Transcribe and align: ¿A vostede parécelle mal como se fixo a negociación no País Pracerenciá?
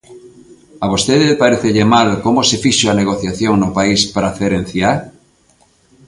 ¿A 0.83 0.85
vostede 0.93 1.39
parécelle 1.43 1.85
mal 1.95 2.09
como 2.25 2.39
se 2.49 2.55
fixo 2.63 2.85
a 2.87 2.97
negociación 3.01 3.53
no 3.57 3.69
País 3.77 4.01
Pracerenciá? 4.15 4.91